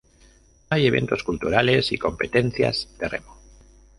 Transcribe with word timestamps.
Hay 0.71 0.87
eventos 0.87 1.21
culturales 1.23 1.91
y 1.91 1.99
competencias 1.99 2.87
de 2.97 3.07
remo. 3.07 3.37